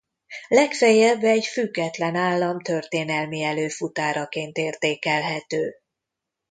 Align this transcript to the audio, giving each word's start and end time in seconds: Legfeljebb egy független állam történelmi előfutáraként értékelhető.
Legfeljebb 0.47 1.23
egy 1.23 1.45
független 1.45 2.15
állam 2.15 2.61
történelmi 2.61 3.41
előfutáraként 3.43 4.57
értékelhető. 4.57 5.73